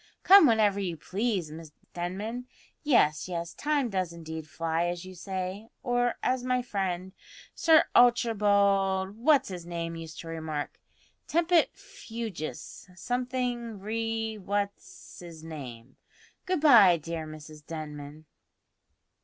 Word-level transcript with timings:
Come 0.23 0.47
whenever 0.47 0.79
you 0.79 0.97
please, 0.97 1.49
dear 1.49 1.59
Mrs 1.59 1.71
Denman. 1.93 2.47
Yes, 2.81 3.29
yes, 3.29 3.53
time 3.53 3.87
does 3.91 4.11
indeed 4.11 4.49
fly, 4.49 4.85
as 4.87 5.05
you 5.05 5.13
say; 5.13 5.67
or 5.83 6.15
as 6.23 6.43
my 6.43 6.63
friend, 6.63 7.13
Sir 7.53 7.83
Archibald 7.93 9.15
What's 9.15 9.49
his 9.49 9.63
name 9.67 9.95
used 9.95 10.19
to 10.21 10.27
remark, 10.27 10.79
`Tempit 11.27 11.77
fugus 11.77 12.89
something 12.95 13.77
re 13.77 14.39
what's 14.39 15.21
'is 15.21 15.43
name.' 15.43 15.97
Good 16.47 16.61
bye, 16.61 16.97
dear 16.97 17.27
Mrs 17.27 17.63
Denman." 17.63 18.25